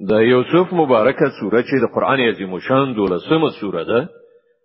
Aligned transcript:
د 0.00 0.12
یوسف 0.12 0.72
مبارکه 0.72 1.26
سوره 1.40 1.62
چې 1.62 1.76
د 1.82 1.86
قران 1.94 2.20
عظیم 2.20 2.58
شان 2.58 2.92
دولسمه 2.92 3.50
سوره 3.60 3.84
ده 3.84 4.08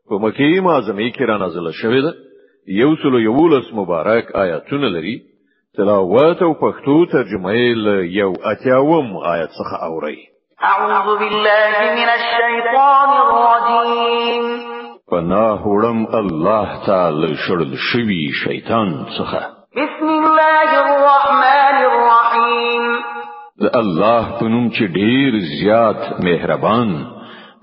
په 0.10 0.16
مکه 0.24 0.62
معظمه 0.62 1.12
کې 1.12 1.22
را 1.30 1.38
نازله 1.38 1.72
شوې 1.72 2.02
ده. 2.06 2.14
یو 2.68 2.96
سلو 3.04 3.20
یولس 3.20 3.74
مبارک 3.74 4.36
آیاتونه 4.36 4.90
لري. 4.96 5.16
تلاوت 5.78 6.42
او 6.42 6.54
پښتو 6.54 7.12
ترجمه 7.12 7.54
یې 7.54 8.04
یو 8.22 8.34
اتیاوم 8.52 9.18
آیت 9.34 9.50
څخه 9.60 9.84
اوري 9.84 10.18
اعوذ 10.72 11.08
بالله 11.20 11.76
من 11.98 12.10
الشیطان 12.18 13.10
الرجیم. 13.22 14.46
پناه 15.12 15.64
وړم 15.68 16.16
الله 16.16 16.86
تعالی 16.86 17.36
شړل 17.36 17.76
شوی 17.92 18.22
شیطان 18.44 19.06
څخه. 19.18 19.42
بسم 19.80 20.08
الله 20.08 20.91
د 23.60 23.64
الله 23.82 24.24
په 24.40 24.46
نوم 24.52 24.66
چې 24.76 24.84
ډیر 25.00 25.32
زیات 25.60 26.02
مهربان 26.28 26.90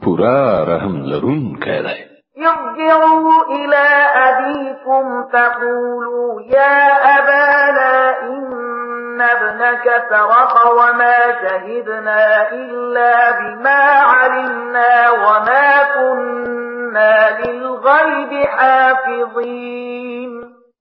پورا 0.03 0.65
رحم 0.71 0.97
لرونکی 1.11 1.79
دی. 1.87 2.01
ارجعوا 2.39 3.37
إلى 3.57 3.87
أبيكم 4.29 5.05
فقولوا 5.33 6.43
يا 6.43 6.79
أبانا 7.19 7.95
إن 8.23 9.21
ابنك 9.21 9.85
سرق 10.11 10.55
وما 10.79 11.19
شهدنا 11.43 12.53
إلا 12.53 13.15
بما 13.39 13.81
علمنا 14.13 15.11
وما 15.11 15.71
كنا 15.95 17.17
للغيب 17.41 18.47
حافظين 18.59 20.31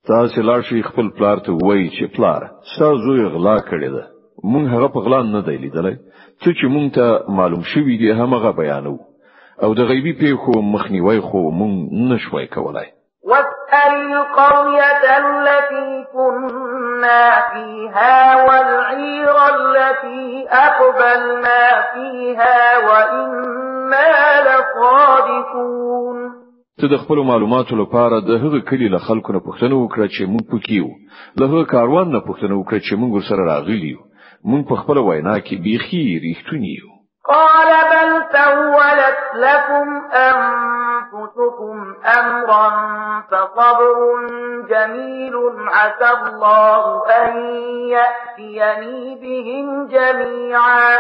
تاسو 0.08 0.42
لاړ 0.42 0.62
شئ 0.70 0.82
خپل 0.82 1.10
پلار 1.18 1.38
ته 1.38 1.52
وایي 1.64 1.90
چې 1.90 2.16
پلار 2.18 2.42
سازو 2.78 3.18
غلا 3.34 3.58
کړی 3.72 3.90
ده. 3.96 4.17
مونږ 4.54 4.66
هغه 4.74 4.88
په 4.96 5.00
غلا 5.06 5.20
نه 5.36 5.42
دی 5.48 5.58
لیدلی. 5.64 5.96
څه 6.42 6.50
چې 6.58 6.66
مونږ 6.74 6.88
ته 6.98 7.06
معلوم 7.38 7.64
شوی 7.72 7.96
دی 8.02 8.10
هغه 8.20 8.52
بیانو 8.60 8.96
او 9.64 9.70
د 9.80 9.82
غیبی 9.90 10.14
پیښو 10.22 10.54
مخنیوي 10.74 11.20
خو 11.28 11.40
مونږ 11.60 11.74
نشوي 12.12 12.48
کولای. 12.56 12.88
واسأل 13.30 13.94
القرية 14.12 15.04
التي 15.18 16.06
كنا 16.14 17.26
فيها 17.54 18.18
والعير 18.48 19.36
التي 19.56 20.48
أقبلنا 20.50 21.64
فيها 21.94 22.60
وإنا 22.88 24.10
لصادقون 24.48 26.18
ته 26.82 26.88
د 26.88 26.98
خپل 27.04 27.18
معلوماتو 27.28 27.76
لپاره 27.76 28.20
د 28.20 28.32
هغه 28.44 28.60
کلی 28.70 28.88
له 28.96 29.00
خلکو 29.06 29.34
نه 29.34 29.40
پوښتنه 29.40 29.76
وکړه 29.78 30.08
چې 30.16 30.22
مونږ 30.32 30.46
پکې 30.52 30.80
له 31.40 31.46
هغه 31.52 31.64
کاروان 31.76 32.08
نه 32.16 32.20
پوښتنه 32.28 32.54
وکړه 32.58 32.80
چې 32.86 32.94
مونږ 33.02 33.12
سره 33.30 33.42
راغلی 33.52 33.90
یو 33.94 34.02
مونږ 34.46 34.68
په 34.70 34.76
خپل 34.76 34.98
وینا 34.98 35.40
کې 35.40 35.56
بيخي 35.64 36.20
ریښتونی 36.20 36.74
یو. 36.80 36.98
قال 37.28 37.70
بل 37.92 38.10
سولت 38.32 39.20
لكم 39.36 39.88
أنفسكم 40.14 41.96
أمرا 42.20 42.68
فصبر 43.32 43.90
جميل 44.70 45.34
عسى 45.68 46.10
الله 46.22 47.04
أن 47.06 47.32
يأتيني 47.90 49.16
بهم 49.22 49.88
جميعا. 49.88 50.98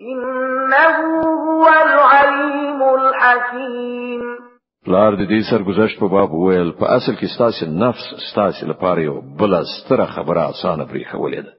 إنه 0.00 0.96
هو 1.22 1.64
العليم 1.68 2.82
الحكيم. 2.82 4.38
پلار 4.86 5.14
د 5.14 5.22
دې 5.28 5.40
سرګذشت 5.50 6.00
په 6.00 6.08
باب 6.08 6.34
ویل 6.34 6.72
په 6.72 6.86
اصل 6.86 7.12
کې 7.12 7.26
ستاسو 7.34 7.66
نفس 7.66 8.04
ستاسو 8.30 8.66
لپاره 8.66 9.00
یو 9.00 9.20
بل 9.40 9.64
ستره 9.64 10.06
خبره 10.06 10.48
اسانه 10.50 10.84
پرې 10.84 11.04
خولې 11.12 11.42
ده. 11.44 11.57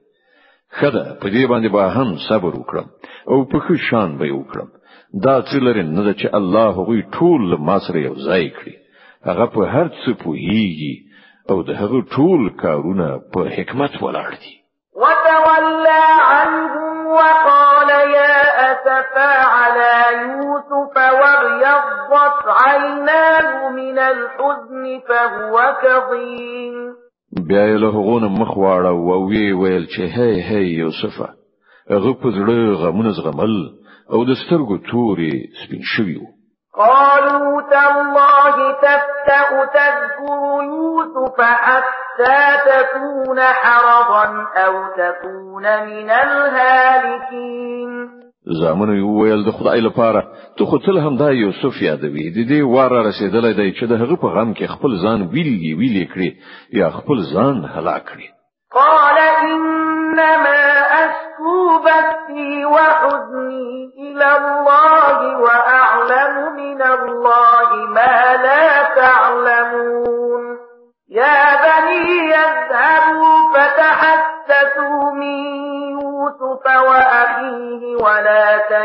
خدا 0.78 1.04
په 1.20 1.26
دې 1.34 1.44
باندې 1.50 1.68
به 1.74 1.82
هم 1.96 2.08
صبر 2.28 2.52
وکړم 2.56 2.88
او 3.30 3.38
په 3.50 3.58
ښه 3.64 3.76
شان 3.88 4.10
به 4.18 4.26
وکړم 4.38 4.68
دا 5.26 5.36
څه 5.48 5.56
لري 5.66 5.82
نه 5.82 6.12
چې 6.20 6.26
الله 6.38 6.70
غوي 6.86 7.02
ټول 7.16 7.58
ما 7.68 7.78
سره 7.86 7.98
یو 8.08 8.14
ځای 8.26 8.44
کړی 8.56 8.74
هغه 9.28 9.46
په 9.54 9.62
هر 9.74 9.86
څه 10.02 10.10
پوهیږي 10.22 10.94
او 11.50 11.62
د 11.68 11.70
هغه 11.80 12.00
ټول 12.14 12.42
کارونه 12.62 13.06
په 13.32 13.40
حکمت 13.56 13.92
ولاړ 14.04 14.30
دي 14.42 14.54
وتولى 15.02 16.06
عنهم 16.32 17.06
وقال 17.18 17.90
يا 18.20 18.38
أسفا 18.70 19.32
على 19.56 19.92
يوسف 20.22 20.94
وابيضت 21.20 22.38
عيناه 22.62 23.68
من 23.80 23.98
الحزن 23.98 24.84
فهو 25.08 25.54
كظيم 25.82 26.76
بیا 27.32 27.64
له 27.64 27.88
هغونه 27.96 28.28
مخ 28.28 28.56
واړه 28.56 28.88
أو 28.88 29.26
وی 29.26 29.52
ویل 29.52 29.86
چې 29.86 30.00
هي 30.16 30.42
هي 30.48 30.64
یوسفه 30.82 31.28
هغه 31.90 32.12
په 32.22 32.28
زړه 32.30 32.76
غمونه 32.82 33.10
زغمل 33.10 33.54
أو 34.12 34.24
د 34.24 34.30
سترګو 34.42 34.76
توري 34.90 35.34
سپین 35.62 35.82
شوی 35.94 36.18
قالوا 36.74 37.62
تالله 37.70 38.72
تفتأ 38.72 39.48
تذكر 39.74 40.42
يوسف 40.62 41.38
حتى 41.40 42.42
تكون 42.66 43.38
حرضا 43.40 44.26
أو 44.56 44.74
تكون 44.96 45.64
من 45.86 46.10
الهالكين. 46.10 47.92
زامنو 48.44 48.94
یو 48.94 49.10
ویل 49.20 49.44
د 49.44 49.50
خدای 49.50 49.80
لپاره 49.80 50.20
ته 50.56 50.64
خو 50.64 50.78
هم 51.06 51.16
دا 51.16 51.30
یوسف 51.32 51.82
یادوي 51.82 52.26
د 52.30 52.38
دې 52.50 52.60
واره 52.74 53.02
رسیدلې 53.08 53.52
دی 53.58 53.72
چې 53.78 53.84
د 53.90 53.92
هغه 54.02 54.16
په 54.22 54.28
غم 54.34 54.54
کې 54.54 54.72
خپل 54.74 54.92
ځان 55.02 55.28
ویلي 55.32 55.74
ویلي 55.74 56.06
کړی 56.12 56.30
یا 56.80 56.90
خپل 56.90 57.18
ځان 57.32 57.64
هلاک 57.74 58.02
کړی 58.10 58.28
قال 58.72 59.18
انما 59.18 60.62
اشكو 61.04 61.78
بثي 61.84 62.64
وحزني 62.64 63.80
إلى 63.98 64.28
الله 64.36 65.38
واعلم 65.38 66.56
من 66.56 66.82
الله 66.82 67.68
ما 67.96 68.36
لا 68.46 68.82
تعلمون. 69.00 70.42
يا 71.10 71.42
بني 71.66 72.30
يذهبوا 72.30 73.36
فتحسسوا 73.54 75.10
من 75.12 75.38
يوسف 75.90 76.66
وأخيه 76.66 77.96
ولا 77.96 78.29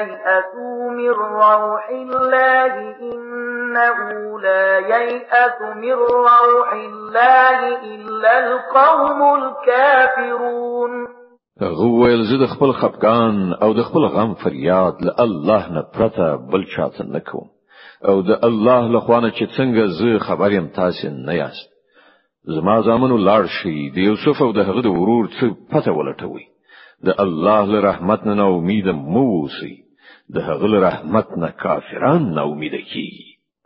تيأسوا 0.06 0.92
من 0.92 1.10
روح 1.10 1.90
الله 1.90 2.74
إنه 3.02 4.40
لا 4.40 4.80
ييأس 4.80 5.60
من 5.76 5.92
روح 5.94 6.74
الله 6.74 7.60
إلا 7.94 8.34
القوم 8.48 9.20
الكافرون. 9.36 11.08
هغه 11.62 11.86
ویل 12.02 12.24
زه 12.24 12.38
د 12.38 12.46
خپل 12.46 12.72
خفقان 12.72 13.54
أو 13.54 13.74
د 13.74 13.82
خپل 13.82 14.06
غم 14.06 14.34
فریاد 14.34 14.96
له 15.02 15.14
الله 15.20 15.72
نه 15.72 15.82
پرته 15.94 16.36
بل 16.52 16.64
چاته 16.76 17.04
نکوم 17.04 17.48
أو 18.10 18.22
د 18.22 18.32
الله 18.44 18.88
له 18.88 19.00
خوانه 19.00 19.30
چې 19.30 19.46
څنګه 19.58 19.84
زه 20.00 20.20
خبر 20.20 20.52
يم 20.52 20.68
تاسو 20.68 21.08
نه 21.10 21.34
یاست. 21.34 21.70
زما 22.56 22.82
زامنو 22.82 23.18
لاړ 23.18 23.46
شي 23.62 23.90
د 23.96 23.98
یوسف 23.98 24.42
أو 24.42 24.52
د 24.52 24.60
هغه 24.68 24.82
د 24.82 24.88
ورور 24.88 25.26
څخه 25.28 25.56
پته 25.72 25.92
ولټوي 25.92 26.46
د 27.06 27.10
الله 27.20 27.66
له 27.66 27.80
رحمت 27.90 28.26
نه 28.26 28.46
امید 28.58 28.88
مو 29.14 29.26
اوسئ. 29.40 29.85
د 30.34 30.38
هغه 30.48 30.68
له 30.74 30.88
رحمت 30.88 31.28
نه 31.38 31.50
کافران 31.64 32.22
نه 32.38 32.44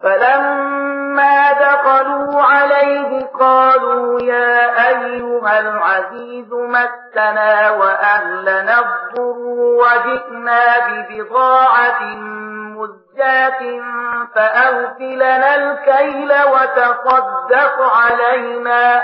فلما 0.03 1.51
دخلوا 1.51 2.41
عليه 2.41 3.25
قالوا 3.39 4.21
يا 4.21 4.87
أيها 4.89 5.59
العزيز 5.59 6.51
مسنا 6.53 7.71
وأهلنا 7.71 8.79
الضر 8.79 9.39
وجئنا 9.81 10.63
ببضاعة 10.87 12.01
مزجاة 12.77 13.61
فأوفلنا 14.35 15.55
الكيل 15.55 16.31
وتصدق 16.53 17.75
علينا 17.81 19.01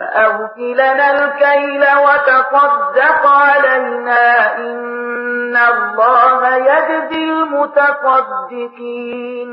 فأوف 0.00 0.56
لنا 0.58 1.06
الكيل 1.16 1.82
وتصدق 2.04 3.22
علينا 3.26 4.26
إن 4.58 5.56
الله 5.56 6.56
يجزي 6.56 7.24
المتصدقين. 7.32 9.50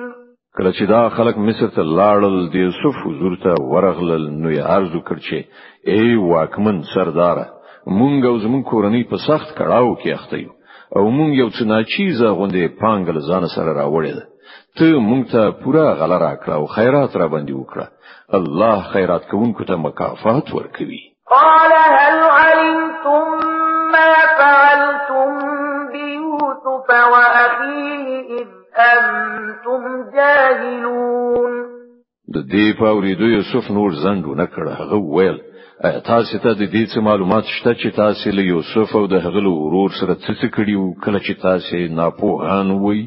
کله 0.57 0.71
چې 0.71 0.83
دا 0.89 1.09
خلک 1.09 1.38
مصر 1.38 1.67
ته 1.67 1.83
لاړل 1.83 2.49
د 2.53 2.55
یوسف 2.55 2.95
حضور 3.05 3.35
ته 3.44 3.53
ورغلل 3.71 4.29
نو 4.41 4.49
یې 4.51 4.59
عرض 4.75 4.95
وکړ 4.95 5.17
چې 5.27 5.38
ای 5.83 6.15
واکمن 6.15 6.81
سردار 6.94 7.38
مونږ 7.88 8.25
او 8.29 8.38
زمون 8.45 8.63
کورنۍ 8.71 9.03
په 9.11 9.17
سخت 9.27 9.49
کړهو 9.57 9.91
کې 10.01 10.09
اخته 10.17 10.38
یو 10.38 10.51
او 10.95 11.03
مونږ 11.17 11.31
یو 11.41 11.49
څه 11.49 11.63
ناچیزه 11.73 12.27
غونډه 12.39 12.73
پانګل 12.81 13.17
ځان 13.29 13.44
سره 13.55 13.69
راوړل 13.79 14.19
ته 14.77 14.85
مونږ 15.09 15.23
ته 15.31 15.51
پورا 15.61 15.88
غلا 15.99 16.17
راکړه 16.25 16.53
او 16.59 16.65
خیرات 16.75 17.15
را 17.15 17.27
باندې 17.33 17.53
وکړه. 17.55 17.85
الله 18.38 18.77
خیرات 18.94 19.23
کوونکو 19.31 19.63
ته 19.63 19.75
مکافات 19.75 20.53
ورکوي. 20.53 21.01
قال 21.35 21.71
هل 21.97 22.17
علمتم 22.39 23.25
ما 23.94 24.13
فعلتم 24.39 25.29
بيوسف 25.91 26.89
وأخيه 27.13 28.07
إذ 28.39 28.47
أنتم 28.91 29.81
جاهلون؟ 30.15 31.53
د 32.33 32.38
دې 32.51 32.79
په 32.79 32.85
اورېدو 32.94 33.25
یوسف 33.38 33.71
نور 33.71 33.91
زنګ 33.91 34.38
نه 34.41 34.45
کړ. 34.45 34.65
هغه 34.79 34.97
ویل 35.15 35.38
تاسو 35.81 36.38
ته 36.44 36.53
د 36.53 36.63
دې 36.73 36.83
څه 36.91 36.99
معلومات 37.07 37.45
شته 37.55 37.73
چې 37.73 37.95
تاسو 37.95 38.29
له 38.38 38.44
یوسف 38.51 38.95
او 38.95 39.07
د 39.07 39.21
هغه 39.25 39.41
ورور 39.49 39.91
سره 39.99 40.13
څه 40.13 40.31
څه 40.39 40.47
کړیو 40.55 40.83
کله 41.03 41.19
چې 41.19 41.41
تاسو 41.41 41.75
ناپوهان 41.99 42.71
وئ 42.71 43.01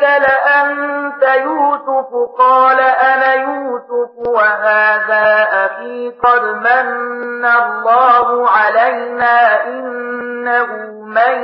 أئنك 0.00 0.22
لأنت 0.26 1.22
يوسف 1.44 2.10
قال 2.38 2.80
أنا 2.80 3.34
يوسف 3.34 4.28
وهذا 4.28 5.48
أخي 5.52 6.08
قد 6.08 6.42
من 6.42 7.44
الله 7.44 8.48
علينا 8.48 9.66
إنه 9.68 10.66
من 11.04 11.36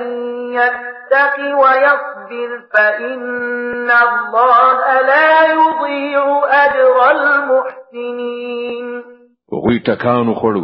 يتق 0.52 1.36
ويصبر 1.60 2.50
فإن 2.74 3.90
الله 3.90 5.00
لا 5.00 5.52
يضيع 5.52 6.24
أجر 6.64 7.10
المحسنين. 7.10 8.86
هغوی 9.52 9.78
ټکان 9.78 10.34
وخوړ 10.34 10.56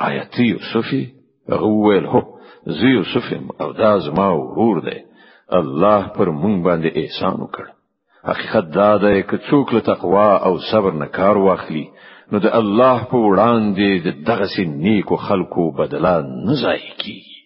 آیا 0.00 0.19
ته 0.19 0.38
یوسف 0.38 0.97
یې 0.97 1.12
هغه 1.50 1.66
وویل 1.66 2.06
هو 2.06 2.22
زه 2.66 2.86
یوسف 2.86 3.27
یم 3.27 3.48
او 3.60 3.72
دا 3.72 3.98
زما 3.98 4.28
ورور 4.32 4.80
دی 4.80 5.07
الله 5.52 6.08
پر 6.16 6.28
مونږ 6.30 6.56
باندې 6.66 6.90
احسان 6.96 7.34
وکړ. 7.40 7.66
حقیقت 8.28 8.64
دا 8.74 8.96
دی 8.96 9.22
چې 9.22 9.36
څوک 9.50 9.72
له 9.74 9.80
تقوا 9.80 10.30
او 10.46 10.58
صبر 10.70 10.92
نه 10.92 11.06
کار 11.06 11.36
واخلي 11.36 11.86
نو 12.32 12.38
د 12.38 12.46
الله 12.60 13.04
په 13.10 13.16
وړاندې 13.16 13.90
د 14.06 14.08
دغه 14.28 14.64
نیکو 14.84 15.16
خلکو 15.16 15.70
بدله 15.78 16.16
نه 16.20 16.54
ضایع 16.62 16.80
کیږي. 17.02 17.38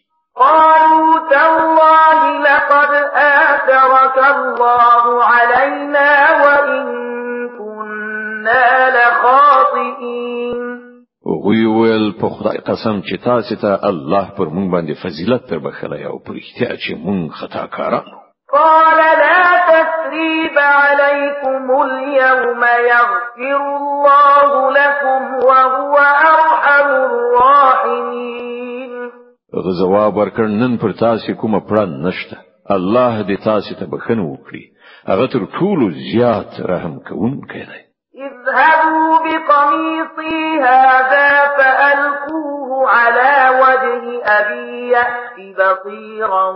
قالوا 0.42 1.18
تالله 1.30 2.20
لقد 2.48 2.92
آثرك 3.14 4.18
الله 4.34 5.04
علينا 5.24 6.10
وإن 6.42 6.82
كنا 7.58 8.66
لخاطئين 8.96 10.61
وی 11.44 11.60
ویل 11.66 12.06
په 12.20 12.26
خدای 12.34 12.58
قسم 12.66 12.96
چې 13.08 13.14
تاسو 13.24 13.54
ته 13.62 13.70
الله 13.90 14.26
پر 14.36 14.46
مونږ 14.54 14.66
باندې 14.74 15.00
فضیلت 15.04 15.42
تر 15.52 15.58
بخله 15.66 15.98
او 16.10 16.16
پر 16.26 16.34
احتیاج 16.40 16.76
چې 16.84 16.92
مونږ 17.04 17.22
خطا 17.38 17.64
کارانو 17.76 18.16
قال 18.52 19.00
لا 19.22 19.44
تثريب 19.72 20.56
عليكم 20.58 21.64
اليوم 21.84 22.62
يغفر 22.92 23.60
الله 23.72 24.50
لكم 24.78 25.20
وهو 25.48 25.96
أرحم 26.32 26.88
الراحمين. 27.10 28.92
غزواب 29.66 30.12
ورکړ 30.16 30.46
نن 30.62 30.72
پر 30.76 30.92
تاسو 30.92 31.28
کومه 31.34 31.60
پړن 31.68 31.90
نشته. 32.06 32.36
الله 32.76 33.22
دې 33.22 33.36
تاسو 33.44 33.70
ته 33.80 33.84
بخنه 33.86 34.24
وکړي. 34.32 34.64
هغه 35.08 35.26
تر 35.26 35.42
ټولو 35.58 35.90
زیات 36.12 36.60
رحم 36.72 36.94
کوونکی 37.08 37.62
دی 37.70 37.82
اذهبوا 38.26 39.18
بقميصي 39.24 40.60
هذا 40.60 41.30
فألقوه 41.56 42.88
على 42.88 43.32
وجه 43.62 44.24
أبي 44.24 44.88
يأت 44.88 45.36
بصيرا 45.58 46.46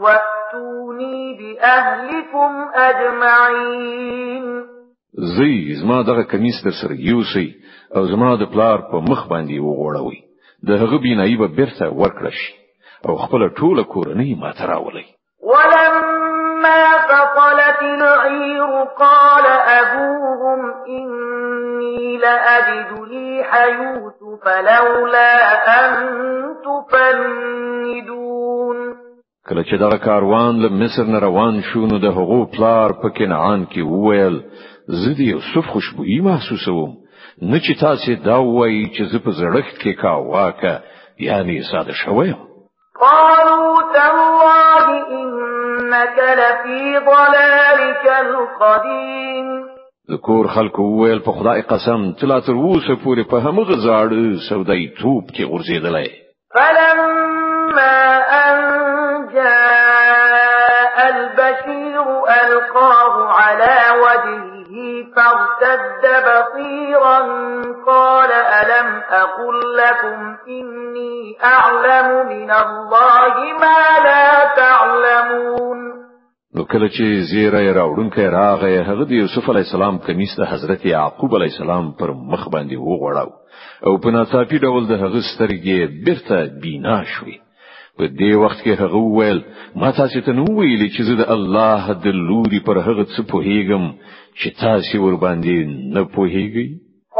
وأتوني 0.00 1.38
بأهلكم 1.38 2.68
أجمعين. 2.74 4.64
ځئ 5.12 5.74
زما 5.74 6.02
دغه 6.02 6.22
کمیس 6.22 6.64
در 6.64 6.70
سره 6.82 6.96
یوسئ 7.00 7.54
او 7.96 8.06
زما 8.06 8.36
د 8.36 8.42
پلار 8.52 8.78
په 8.90 8.96
مخ 9.10 9.28
باندې 9.28 9.60
وغوړوي 9.60 10.18
د 10.68 10.70
هغه 10.70 10.98
بینایي 10.98 11.36
به 11.36 11.46
بیرته 11.46 11.86
ورکړشي 11.90 12.38
او 13.08 13.16
خپل 13.16 13.48
ټوله 13.48 13.82
کورنۍ 13.94 14.34
ما 14.42 14.52
ته 14.52 14.67
راولئ 14.67 15.04
ولما 15.42 16.82
فصلت 17.08 17.59
العير 17.80 18.70
قال 18.98 19.46
أبوهم 19.80 20.60
إني 20.88 22.16
لأجد 22.16 22.90
ريح 23.10 23.50
يوسف 23.54 24.44
لولا 24.46 25.34
أن 25.78 25.90
تفندون. 26.64 27.70
کله 29.48 29.62
چې 29.62 29.74
دغه 29.80 29.96
کاروان 29.96 30.62
له 30.62 30.68
مصر 30.68 31.04
نه 31.04 31.18
روان 31.18 31.62
شو 31.62 31.86
نو 31.86 31.98
د 31.98 32.04
هغو 32.04 32.40
پلار 32.56 32.90
په 33.02 33.08
کنعان 33.18 33.66
کې 33.66 33.78
وویل 33.78 34.36
زه 34.88 35.10
د 35.18 35.20
یوسف 35.20 35.64
خوشبوئی 35.72 36.20
محسوسوم. 36.20 36.90
نه 37.42 37.58
چې 37.58 37.80
تاسو 37.80 38.14
دا 38.24 38.38
وایي 38.38 38.84
چې 38.94 39.02
زه 39.12 39.18
په 39.18 39.30
زړښت 39.30 39.76
کې 39.82 39.92
کا 40.02 40.14
واکه 40.16 40.74
یعنی 41.18 41.62
ساده 41.72 41.92
شوم. 41.92 42.34
قالوا 43.00 43.82
إنك 45.90 46.18
لفي 46.18 46.98
ضلالك 46.98 48.06
القديم. 48.20 49.66
ذکر 50.10 50.46
خلکو 50.46 50.82
ویل 50.82 51.18
په 51.18 51.32
خدای 51.32 51.62
قسم 51.62 52.14
چې 52.18 52.24
لا 52.24 52.40
تر 52.40 52.52
اوسه 52.52 52.94
پورې 53.04 53.24
په 53.30 53.36
همغه 53.46 53.76
زاړه 53.86 54.48
سودای 54.48 54.88
توپ 55.02 55.24
کې 55.34 55.44
فلما 56.54 57.98
أن 58.46 58.56
جاء 59.34 60.96
البشير 61.08 62.06
ألقاه 62.42 63.14
على 63.32 63.78
وجهه 64.04 65.06
فارتد 65.16 66.04
بصيرا 66.26 67.18
قال 67.86 68.04
ألم 68.04 68.32
أقل 69.10 69.56
لكم 69.82 70.18
إني 70.48 71.36
أعلم 71.44 72.28
من 72.28 72.50
الله 72.50 73.34
ما 73.60 73.82
لا 74.04 74.54
تعلمون. 74.56 75.90
نو 76.54 76.64
کله 76.64 76.88
چې 76.88 77.02
زیری 77.30 77.72
راوړونکی 77.72 78.24
راغی 78.34 78.78
هغه 78.78 79.04
د 79.04 79.12
یوسف 79.12 79.50
علی 79.50 79.62
السلام 79.66 79.98
کمیس 80.06 80.32
د 80.38 80.48
حضرت 80.52 80.86
یعقوب 80.86 81.36
علی 81.36 81.48
السلام 81.50 81.92
پر 82.00 82.10
مخ 82.32 82.48
باندې 82.54 82.76
وغوړاوه 82.76 83.30
او 83.86 83.98
په 83.98 84.10
ناڅاپي 84.16 84.58
ډول 84.64 84.88
د 84.88 84.98
هغه 85.02 85.20
سترګې 85.30 86.04
بیرته 86.06 86.36
بینا 86.62 86.98
شوې. 87.12 87.36
په 88.00 88.04
دې 88.20 88.32
وخت 88.42 88.58
کې 88.64 88.80
هغه 88.82 88.98
وویل 89.04 89.40
ما 89.80 89.90
تاسو 90.00 90.20
ته 90.26 90.32
نو 90.40 90.44
ویلي 90.58 90.88
چې 90.94 91.02
زه 91.08 91.14
د 91.20 91.32
الله 91.36 91.96
د 92.04 92.06
لوري 92.28 92.60
پر 92.68 92.76
هغه 92.86 93.04
څه 93.14 93.20
پوهیږم 93.32 93.84
چې 94.40 94.48
تاسو 94.64 95.02
ور 95.04 95.16
باندې 95.24 95.56
نه 95.94 96.02
پوهیږئ 96.14 96.66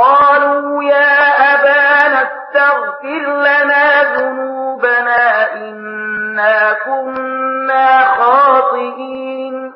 قالوا 0.00 0.82
يا 0.84 1.16
أبانا 1.52 2.20
استغفر 2.28 3.24
لنا 3.46 3.86
ذنوبنا 4.16 5.54
إنا 5.54 6.72
كنا 6.86 7.88
خاطئين. 8.18 9.72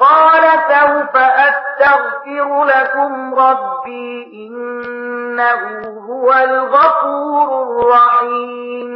قال 0.00 0.44
سوف 0.70 1.16
أستغفر 1.16 2.64
لكم 2.64 3.34
ربي 3.34 4.10
إنه 4.46 5.60
هو 6.08 6.32
الغفور 6.32 7.48
الرحيم. 7.66 8.90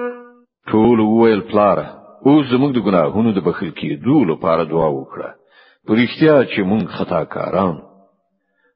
ټول 0.71 1.01
وویل 1.01 1.41
پلار 1.41 1.79
اوس 2.27 2.47
زموږ 2.47 2.71
د 2.75 2.79
ګناهونو 2.87 3.33
د 3.33 3.39
بخښل 3.47 3.71
کېدو 3.81 4.17
لپاره 4.31 4.65
دعا 4.65 4.89
وکړه. 4.89 5.31
په 5.87 5.93
رښتیا 5.95 6.37
چې 6.53 6.61
موږ 6.71 6.87
خطا 6.99 7.25
کاران 7.25 7.88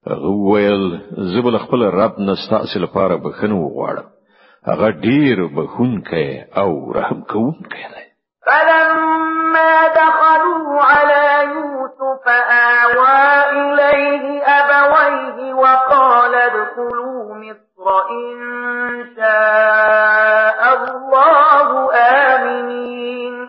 وویل 0.07 0.99
زبل 1.17 1.59
خپل 1.59 1.83
رب 1.83 2.21
نستاسو 2.21 2.79
لپاره 2.79 3.17
بخښنه 3.17 3.55
وغواړم. 3.55 4.07
هغه 4.67 4.91
ډیر 4.91 5.37
بخښونکی 5.57 6.29
او 6.57 6.93
رحم 6.93 7.21
کوونکی 7.23 7.85
دی. 7.93 8.05
فلما 8.47 9.89
دخلوا 9.89 10.83
على 10.83 11.53
يوسف 11.55 12.25
آوى 12.83 13.23
إليه 13.51 14.43
أبويه 14.43 15.55
وقال 15.55 16.35
ادخلوا 16.35 17.35
مصر 17.35 17.87
إن 18.11 18.35
شاء 19.17 20.61
الله 20.75 21.91
آمنين. 21.95 23.49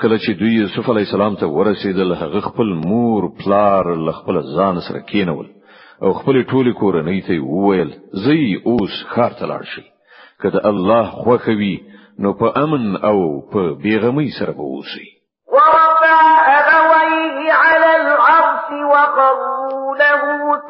کله 0.00 0.18
چې 0.18 0.38
دوی 0.38 0.54
یوسف 0.54 0.90
علی 0.90 1.00
السلام 1.00 1.34
ته 1.34 1.46
ورسېدل 1.46 2.12
هغه 2.12 2.40
خپل 2.40 2.74
مور 2.86 3.22
پلار 3.44 3.84
له 3.94 4.12
خپل 4.12 4.40
ځان 4.56 4.80
سره 4.88 5.00
کېنول 5.00 5.61
او 6.02 6.12
خپل 6.12 6.42
ټولي 6.50 6.72
کورنۍ 6.82 7.20
ته 7.26 7.34
وویل 7.40 7.90
ځئ 8.26 8.40
اوس 8.70 8.94
ښار 9.14 9.34
ته 9.40 9.46
لاړ 9.46 9.64
شئ 9.72 9.84
که 10.42 10.51
الله 10.51 10.60
خوښوي 10.70 11.76
نو 12.24 12.32
په 12.40 12.48
امن 12.62 12.96
او 13.10 13.18
په 13.52 13.62
بیغمۍ 13.82 14.28
سره 14.38 14.54
اوسئ. 14.58 15.06
ورفع 15.54 16.18
أبويه 16.58 17.52
على 17.52 17.90
العرش 17.96 18.68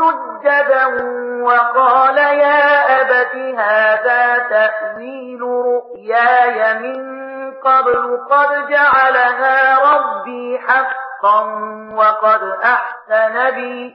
سجدا 0.02 0.86
وقال 1.48 2.18
يا 2.18 2.66
أبت 3.00 3.34
هذا 3.58 4.38
تأويل 4.50 5.40
رؤياي 5.42 6.58
من 6.82 7.00
قبل. 7.66 8.00
قد 8.30 8.68
جعلها 8.70 9.78
ربي 9.88 10.58
حقا 10.58 11.40
وقد 11.94 12.42
أحسن 12.64 13.54
بي 13.56 13.94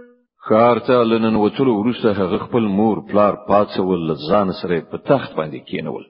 خار 0.47 0.79
ته 0.87 1.03
لنن 1.11 1.35
وڅلو 1.35 1.73
ورسته 1.77 2.09
هغه 2.21 2.37
خپل 2.45 2.63
مور 2.77 2.97
پلار 3.09 3.33
پاتسول 3.47 4.13
ځان 4.29 4.47
سره 4.61 4.81
په 4.91 4.97
تخت 5.09 5.31
باندې 5.39 5.59
کېنول 5.69 6.05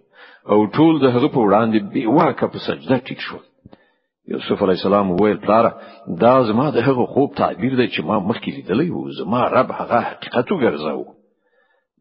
او 0.52 0.60
ټول 0.76 0.94
د 1.00 1.06
هغه 1.16 1.28
په 1.36 1.42
وړاندې 1.46 1.80
بي 1.94 2.04
واکه 2.18 2.46
په 2.54 2.58
سجده 2.68 2.98
ټیټ 3.06 3.20
شو 3.28 3.40
یوسف 4.32 4.64
علی 4.64 4.76
السلام 4.78 5.12
وویل 5.12 5.40
پلار 5.46 5.66
دا 6.24 6.36
زما 6.50 6.68
د 6.72 6.88
هغه 6.88 7.06
خوب 7.14 7.36
تعبیر 7.42 7.74
دی 7.80 7.88
چې 7.94 8.00
ما 8.10 8.18
مخکې 8.30 8.50
لیدلی 8.58 8.90
و 8.92 9.12
زما 9.20 9.42
رب 9.58 9.76
هغه 9.80 10.00
حقیقت 10.10 10.48
وګرځاو 10.52 11.04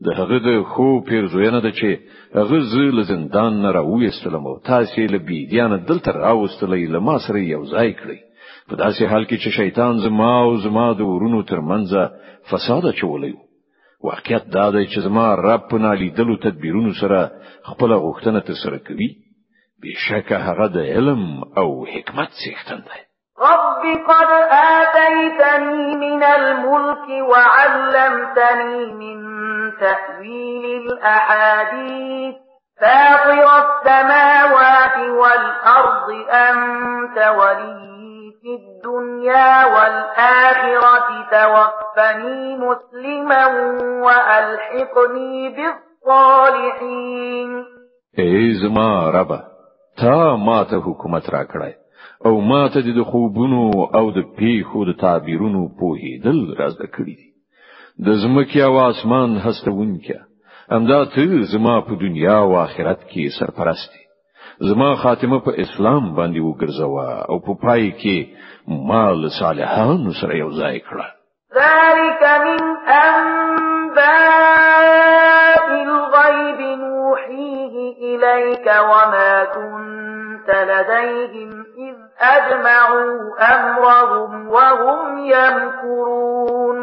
د 0.05 0.09
هغه 0.19 0.39
د 0.47 0.63
خو 0.73 0.89
پیرزوینه 1.09 1.61
ده 1.65 1.71
چې 1.79 1.91
هغه 2.39 2.59
زه 2.73 2.85
له 2.99 3.03
زندان 3.13 3.53
نه 3.65 3.71
راوېستلم 3.79 4.45
او 4.51 4.57
تاسو 4.73 5.01
له 5.15 5.19
بيدیانه 5.29 5.77
دلته 5.91 6.11
راوستلې 6.25 6.85
له 6.95 7.01
ما 7.09 7.17
سره 7.27 7.39
یو 7.55 7.63
ځای 7.75 7.91
کړی 8.01 8.19
په 8.71 8.77
داسې 8.77 9.03
حال 9.11 9.25
کې 9.25 9.37
چې 9.43 9.51
شیطان 9.61 9.99
زما 10.07 10.33
أو 10.41 10.57
زما 10.67 10.93
د 10.93 11.01
ورونو 11.13 11.41
ترمنځ 11.43 11.91
فساد 12.51 12.85
چولې 13.01 13.33
واقعیت 14.09 14.45
دا 14.57 14.71
دی 14.71 14.85
چې 14.87 14.99
زما 15.07 15.27
رب 15.47 15.63
په 15.71 15.79
نالیدلو 15.87 16.37
تدبیرونو 16.45 16.93
سره 17.01 17.31
خپل 17.71 17.91
غوښتنه 18.05 18.41
ترسره 18.49 18.79
کوي. 18.87 19.11
بشکه 19.83 20.37
هغه 20.47 20.67
د 20.77 20.79
علم 20.93 21.23
أو 21.61 21.69
حکمت 21.93 22.31
څښتن 22.41 22.81
دی. 22.89 23.01
رب 23.49 23.83
قد 24.09 24.31
آتيتني 24.79 25.97
من 26.05 26.23
الملك 26.23 27.07
وعلمتني 27.31 28.93
من 29.03 29.19
تأويل 29.81 30.87
الأحاديث. 30.87 32.35
فاطر 32.81 33.47
السماوات 33.65 34.97
والأرض 35.21 36.09
أنت 36.31 37.19
ولي. 37.39 38.00
في 38.43 38.53
الدنيا 38.55 39.67
والآخرة 39.75 41.09
توفني 41.31 42.57
مسلما 42.57 43.47
وألحقني 44.05 45.49
بالصالحين. 45.57 47.51
ای 48.19 48.55
زما 48.63 49.11
ربا 49.11 49.41
تا 49.97 50.37
ما 50.37 50.65
ته 50.65 50.77
حکومت 50.77 51.31
را 51.31 51.45
کړای 51.45 51.75
او 52.27 52.41
ما 52.41 52.69
ته 52.69 52.81
د 52.81 53.03
خوبونو 53.03 53.65
او 53.95 54.11
د 54.11 54.19
پیښو 54.39 54.85
د 54.87 54.93
تعبیرونو 55.01 55.69
په 55.79 55.87
هیدل 56.03 56.55
راز 56.59 56.77
کړی 56.77 57.15
دي. 57.21 57.31
د 58.07 58.09
زمکه 58.23 58.65
او 58.65 58.75
اسمان 58.79 59.31
هستونکې 59.39 60.19
همدا 60.71 61.05
ته 61.05 61.43
زما 61.53 61.81
په 61.81 61.95
دنیا 62.05 62.39
او 62.39 62.57
آخرت 62.67 63.01
کې 63.11 63.25
سرپرستی 63.39 64.00
زما 64.69 64.95
خاتمه 64.95 65.39
په 65.45 65.53
اسلام 65.65 66.15
باندې 66.17 66.41
وګرځوا 66.41 67.11
أو 67.29 67.37
په 67.47 67.53
پای 67.63 67.85
کې 68.01 68.19
مال 68.89 69.29
صالحان 69.41 70.11
سره 70.21 70.35
یو 70.37 70.51
ځای 70.51 70.77
کړه. 70.89 71.07
ذلك 71.61 72.23
من 72.47 72.61
أنباء 73.07 74.07
الغيب 75.83 76.61
نوحيه 76.79 77.75
إليك 78.11 78.67
وما 78.91 79.45
كنت 79.45 80.49
لديهم 80.71 81.51
إذ 81.89 81.97
أجمعوا 82.21 83.11
أمرهم 83.55 84.33
وهم 84.49 85.19
يمكرون. 85.19 86.79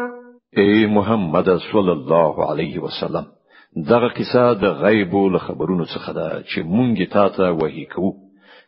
اے 0.56 0.86
محمد 0.86 1.48
صلی 1.72 1.92
الله 1.98 2.50
علیه 2.50 2.78
وسلم. 2.78 3.37
دغه 3.76 4.08
قصه 4.08 4.54
د 4.54 4.64
غیب 4.64 5.14
له 5.14 5.38
خبرونو 5.38 5.84
څخه 5.84 6.12
ده 6.18 6.42
چې 6.50 6.58
مونږه 6.64 7.06
تا 7.12 7.28
ته 7.28 7.52
وਹੀ 7.60 7.84
کوو. 7.84 8.12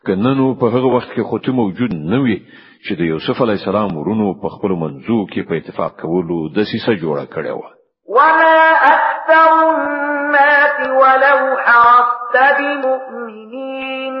کننو 0.05 0.55
په 0.55 0.65
هغه 0.73 0.87
وخت 0.95 1.09
کې 1.13 1.21
خو 1.29 1.37
ته 1.39 1.51
موجود 1.51 1.91
نه 1.93 2.19
وي 2.23 2.37
چې 2.85 2.93
د 2.99 3.01
یوسف 3.11 3.41
علی 3.41 3.51
السلام 3.51 3.97
ورونو 3.97 4.33
په 4.41 4.49
خپل 4.55 4.71
منځو 4.83 5.17
کې 5.31 5.41
په 5.47 5.53
اتفاق 5.55 6.01
کولو 6.01 6.37
د 6.55 6.63
سیسه 6.71 6.91
جوړه 7.03 7.25
کړې 7.33 7.51
و 7.57 7.61
وما 8.15 8.61
اكثر 8.95 9.49
الناس 9.69 10.77
ولو 11.01 11.39
حرصت 11.65 12.59
بمؤمنين. 12.59 14.15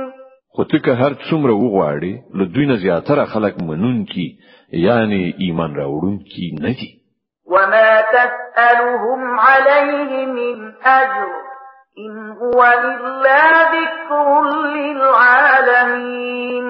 خو 0.55 0.63
ته 0.63 0.79
که 0.79 0.93
هر 1.01 1.13
څومره 1.13 1.53
وغواړي 1.53 2.13
له 2.37 2.45
دوی 2.45 2.65
نه 2.65 2.75
زیاتره 2.75 3.25
خلک 3.25 3.61
منون 3.69 4.05
کی 4.05 4.27
یعنی 4.87 5.21
ایمان 5.37 5.75
راوړون 5.75 6.17
کی 6.33 6.51
نه 6.61 6.73
دي 6.81 7.00
وما 7.53 8.01
تسألهم 8.01 9.39
عليه 9.39 10.25
من 10.25 10.57
أجر 10.83 11.29
إن 11.99 12.13
هو 12.41 12.59
إلا 12.63 13.43
ذكر 13.75 14.25
للعالمين 14.75 16.65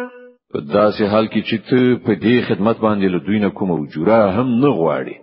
په 0.54 0.60
داسې 0.60 1.04
حال 1.12 1.26
کې 1.34 1.42
چې 1.50 1.58
ته 1.70 1.80
په 2.06 2.14
دې 2.24 2.36
خدمت 2.48 2.78
باندې 2.86 3.08
له 3.14 3.20
دوی 3.26 3.40
نه 3.40 3.50
کوم 3.50 3.70
وجوره 3.72 4.22
هم 4.38 4.48
نه 4.64 4.70
غواړي 4.80 5.18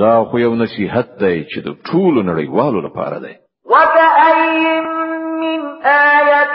دا 0.00 0.14
خو 0.24 0.34
یو 0.38 0.54
نصيحت 0.54 1.08
دی 1.20 1.36
چې 1.50 1.58
د 1.66 1.68
ټولو 1.88 2.20
نړیوالو 2.30 2.78
لپاره 2.86 3.18
دی. 3.24 3.34
وكأي 3.72 4.80
من 5.42 5.60
آية 5.84 6.54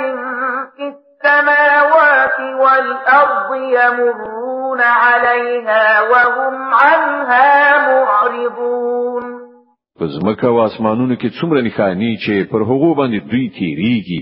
في 0.75 0.86
السماوات 0.93 2.38
والأرض 2.62 3.50
يمرون 3.55 4.49
يمرون 4.79 4.81
عليها 4.81 6.01
وهم 6.01 6.74
عنها 6.74 7.88
معرضون. 7.88 9.39
پزمکه 10.00 10.48
او 10.48 10.59
اسمانونو 10.65 11.15
کې 11.15 11.29
څومره 11.41 11.62
نښانی 11.62 12.17
چې 12.24 12.51
پر 12.51 12.62
هغو 12.62 12.95
باندې 12.95 13.19
دوی 13.31 13.50
تیریږي 13.57 14.21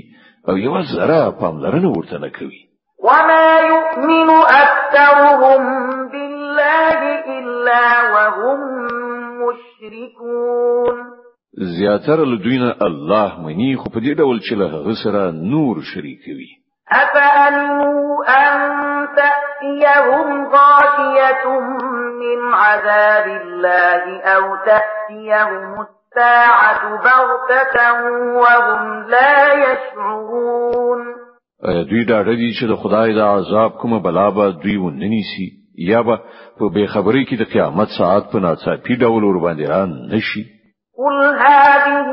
او 0.50 0.58
یو 0.58 0.82
ذره 0.82 1.32
پاملرنه 1.40 1.90
ورته 1.90 2.18
نه 2.18 2.30
کوي. 2.30 2.62
وما 3.04 3.60
يؤمن 3.60 4.30
أكثرهم 4.64 5.62
بالله 6.12 7.00
إلا 7.38 7.84
وهم 8.14 8.60
مشركون. 9.42 10.96
زیاتره 11.78 12.24
لدوینه 12.26 12.76
الله 12.82 13.42
منی 13.42 13.76
خو 13.76 13.90
په 13.90 14.00
دې 14.00 14.14
ډول 14.18 14.40
چې 14.40 14.54
له 14.54 14.66
هغه 14.66 14.94
سره 15.04 15.32
نور 15.32 15.82
شریکوي. 15.94 16.52
أفأمنوا 16.92 18.26
أن 18.28 18.97
تأتيهم 19.58 20.48
غاشية 20.48 21.60
من 22.20 22.54
عذاب 22.54 23.28
الله 23.42 24.22
أو 24.22 24.44
تأتيهم 24.66 25.86
الساعة 25.86 26.90
بغتة 26.90 28.04
وهم 28.36 29.04
لا 29.10 29.54
يشعرون. 29.54 31.18
دوی 31.90 32.06
دا 32.06 32.22
ردی 32.22 32.54
چې 32.54 32.66
د 32.70 32.76
خدای 32.76 33.14
د 33.14 33.20
عذاب 33.20 33.72
کومه 33.82 34.00
بلا 34.00 34.30
به 34.30 34.52
دوی 34.52 34.78
وننیسي 34.78 35.50
یا 35.78 36.02
به 36.02 36.20
په 36.60 36.66
بخبرۍ 36.76 37.26
کې 37.30 37.36
د 37.40 37.44
قیامت 37.54 37.88
ساعت 37.98 38.24
په 38.32 38.40
ناڅاپي 38.40 38.96
ډول 39.02 39.24
ور 39.24 39.40
باندې 39.40 39.70
ران 39.70 39.90
نشي. 40.14 40.44
قل 40.98 41.18
هذه 41.40 42.08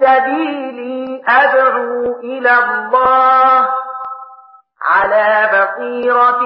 سبيلي 0.00 1.20
أدعو 1.28 2.20
إلى 2.24 2.50
الله. 2.50 3.79
على 4.90 5.28
بصيرة 5.54 6.42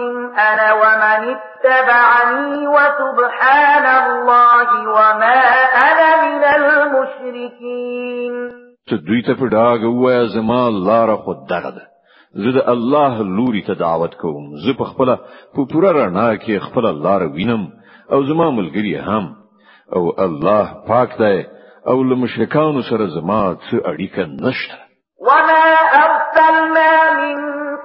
أنا 0.48 0.68
ومن 0.82 1.20
اتبعني 1.36 2.68
وسبحان 2.68 3.86
الله 3.86 4.68
وما 4.96 5.38
أنا 5.88 6.10
من 6.24 6.42
المشركين. 6.58 8.34
ته 8.90 9.22
دوی 9.22 9.29
ته 9.29 9.34
په 9.34 9.46
ډاګ 9.48 9.82
وایا 9.84 10.24
زما 10.24 10.70
لار 10.88 11.16
خود 11.16 11.36
دغه 11.50 11.70
ده. 11.70 11.84
زه 12.34 12.50
د 12.56 12.58
الله 12.68 13.22
لوري 13.22 13.62
ته 13.62 13.74
دعوت 13.74 14.14
کوم. 14.14 14.44
زه 14.66 14.72
په 14.78 14.84
خپل 14.84 15.08
په 15.54 15.60
پوره 15.72 15.90
رڼا 15.92 16.28
کې 16.42 16.64
خپل 16.66 16.84
لار 17.02 17.22
وینم 17.22 17.62
او 18.12 18.24
زما 18.24 18.50
ملګری 18.50 18.94
هم. 19.08 19.24
او 19.96 20.02
الله 20.26 20.64
پاک 20.88 21.18
دی 21.18 21.38
او 21.88 22.02
له 22.02 22.14
مشرکانو 22.16 22.82
سره 22.90 23.06
زما 23.06 23.54
څه 23.54 23.74
اړیکه 23.90 24.22
نشته. 24.44 24.78
وما 25.26 25.64
أرسلنا 26.04 26.90
من 27.20 27.53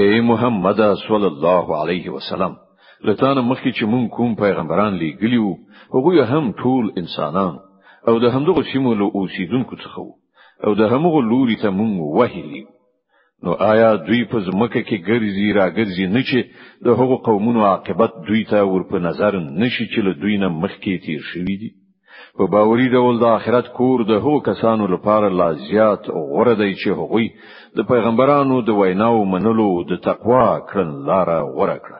اے 0.00 0.20
محمد 0.30 0.80
صلی 1.08 1.28
الله 1.32 1.82
علیه 1.82 2.14
وسلم 2.16 2.52
له 3.08 3.31
تا 3.31 3.42
مخکې 3.50 3.70
چې 3.76 3.84
مونږ 3.92 4.06
کوم 4.16 4.34
پیغمبران 4.44 4.92
لیږلي 5.02 5.36
وو 5.36 5.50
هغه 5.94 6.24
هم 6.32 6.44
ټول 6.62 6.84
انسانان. 7.02 7.54
او 8.08 8.14
د 8.22 8.24
همدغه 8.34 8.62
سیمو 8.72 8.94
له 9.00 9.06
اوسیدونکو 9.18 9.74
څخه 9.84 10.02
او 10.66 10.72
د 10.80 10.82
همغه 10.92 11.20
لوري 11.32 11.56
ته 11.62 11.68
مو 11.78 11.94
بللی 12.18 12.62
نو 13.44 13.52
آیا 13.72 13.90
دوی 14.06 14.22
په 14.32 14.38
ځمکه 14.46 14.80
کې 14.88 15.04
ګرځي 15.08 15.48
را 15.58 15.66
ګرځي 15.76 16.06
نه 16.14 16.22
چې 16.28 16.38
د 16.84 16.88
هغو 16.98 17.16
قومونو 17.26 17.60
عاقبت 17.70 18.12
دوی 18.28 18.42
ته 18.50 18.58
ور 18.72 18.82
په 18.90 18.98
نظر 19.06 19.32
نشي 19.62 19.86
چې 19.92 19.98
له 20.06 20.12
دوی 20.22 20.36
نه 20.42 20.48
مخکې 20.62 20.92
تیر 21.04 21.22
شوی 21.30 21.56
دي 21.62 21.70
په 22.38 22.44
باوري 22.54 22.88
ډول 22.96 23.18
د 23.20 23.24
آخرت 23.38 23.66
کور 23.78 24.04
د 24.10 24.12
هغو 24.24 24.40
کسانو 24.48 24.86
لپاره 24.94 25.28
لا 25.40 25.48
زیات 25.68 26.02
غوره 26.08 26.54
دی 26.60 26.72
چې 26.80 26.88
هغوی 27.00 27.26
د 27.76 27.88
پیغمبرانو 27.92 28.60
د 28.68 28.70
ویناو 28.80 29.24
منلو 29.34 29.70
د 29.90 30.00
تقوا 30.08 30.46
کړن 30.70 30.90
لار 31.08 31.28
غوره 31.56 31.78
کړه. 31.84 31.98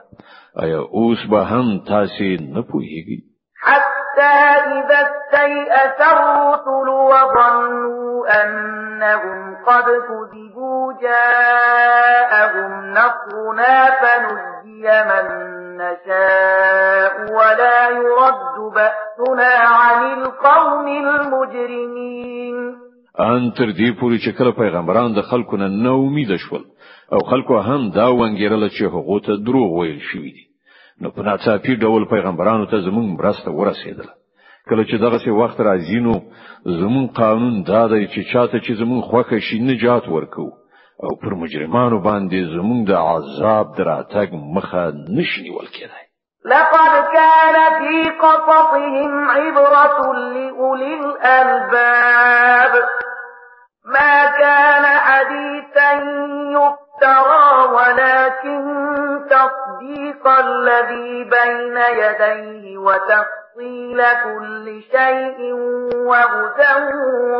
آیا 0.63 0.79
اوس 0.97 1.21
به 1.31 1.41
هم 1.51 1.67
تاسو 1.91 2.29
نه 2.55 2.61
پوهیږئ؟ 2.69 3.19
حتى 3.65 4.33
إذا 4.79 4.99
استيأس 5.07 5.99
الرسل 6.01 6.89
وظنوا 6.89 8.43
أنهم 8.43 9.55
قد 9.67 9.85
كذبوا 10.07 10.93
جاءهم 11.01 12.71
نصرنا 12.97 13.89
فنجي 14.01 14.83
من 15.09 15.52
نشاء 15.81 17.13
ولا 17.37 17.79
يرد 17.89 18.57
بأسنا 18.75 19.53
عن 19.81 19.99
القوم 20.17 20.87
المجرمين. 20.87 22.57
آن 23.19 23.51
تر 23.57 23.69
دې 23.71 23.99
پوري 23.99 24.17
چې 24.19 24.31
کله 24.37 24.51
پیغمبران 24.51 25.13
د 25.13 25.21
خلکو 25.21 25.57
نه 25.57 25.67
ناامید 25.67 26.35
شول 26.45 26.63
او 27.11 27.19
خلکو 27.31 27.59
هم 27.59 27.89
دا 27.89 28.07
ونګیرل 28.09 28.69
چې 28.69 28.83
هغه 28.95 29.19
ته 29.25 29.37
دروغ 29.45 29.79
ویل 29.79 29.99
شوی 30.11 30.31
دي. 30.31 30.45
نو 31.01 31.09
په 31.09 31.21
ناڅاپي 31.21 31.75
ډول 31.75 32.09
پیغمبرانو 32.15 32.65
ته 32.65 32.77
زموږ 32.87 33.07
مرسته 33.19 33.51
ورسېدله. 33.51 34.13
کله 34.69 34.83
چې 34.83 34.95
دغه 35.05 35.31
وخت 35.41 35.57
راځي 35.59 35.99
نو 36.07 36.13
زموږ 36.81 37.07
قانون 37.21 37.63
دا 37.63 37.87
دی 37.87 38.07
چې 38.07 38.21
چاته 38.33 38.59
چې 38.59 38.71
زموږ 38.81 39.01
خوښه 39.09 39.39
شي 39.39 39.59
نجات 39.59 40.09
ورکو 40.09 40.47
أو 41.03 41.15
پر 41.21 41.33
مجرمانو 41.43 41.97
باندې 41.99 42.39
زموږ 42.55 42.79
د 42.89 42.91
عذاب 43.11 43.67
دراتګ 43.77 44.29
مخه 44.55 44.83
نشي 45.17 45.49
ول 45.55 45.67
کېدای. 45.75 46.05
لقد 46.45 46.93
كان 47.15 47.55
في 47.79 48.09
قصصهم 48.09 49.29
عبرة 49.31 50.13
لأولي 50.13 50.93
الألباب. 50.99 52.73
ما 53.85 54.25
كان 54.25 54.85
حديثا 55.07 55.91
يفترى 56.57 57.47
ولكن 57.75 58.63
تصديق 59.29 60.27
الذي 60.27 61.23
بين 61.23 61.77
يديه 62.01 62.77
وتفصيل 63.53 63.97
كل 64.23 64.81
شيء 64.91 65.53
وهدى 66.09 66.75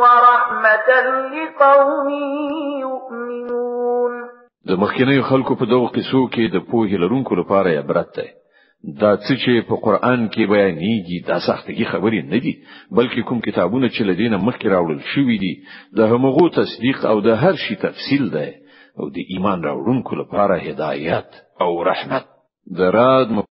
ورحمة 0.00 0.88
لقوم 1.34 2.08
يؤمنون 2.80 4.12
د 4.66 4.78
مخکینی 4.78 5.22
خلکو 5.22 5.54
په 5.54 5.66
دغه 5.66 5.86
قصو 5.96 6.28
کې 6.34 6.52
د 6.52 6.58
پوهې 6.70 7.00
لرونکو 7.02 7.34
لپاره 7.34 7.78
عبرت 7.78 8.16
ده 8.16 8.26
دا 9.00 9.16
څه 9.16 9.32
چې 9.42 9.66
په 9.68 9.76
قران 9.86 10.28
کې 10.28 10.48
بیانېږي 10.52 11.18
دا 11.28 11.38
سختګي 11.48 11.84
خبرې 11.92 12.20
نه 12.32 12.38
دي 12.44 12.54
بلکې 12.98 13.26
کوم 13.28 13.40
کتابونه 13.40 13.88
چې 13.88 14.02
لدینه 14.10 14.36
مخکې 14.36 14.66
راوړل 14.74 15.00
شوي 15.14 15.38
دي 15.44 15.54
د 15.96 16.12
همغو 16.12 16.48
تصدیق 16.60 17.04
او 17.10 17.20
د 17.26 17.42
هر 17.42 17.54
شي 17.64 17.76
تفصیل 17.86 18.30
ده 18.36 18.46
او 18.98 19.10
د 19.10 19.18
ایمان 19.32 19.58
راوړونکو 19.68 20.12
لپاره 20.20 20.62
هدایت 20.68 21.28
او 21.60 21.84
رحمت. 21.90 22.24
د 22.78 22.80
راد 22.96 23.28